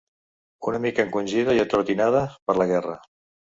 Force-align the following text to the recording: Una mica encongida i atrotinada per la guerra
Una 0.71 0.79
mica 0.85 1.05
encongida 1.09 1.57
i 1.59 1.63
atrotinada 1.67 2.25
per 2.51 2.61
la 2.61 2.71
guerra 2.77 3.01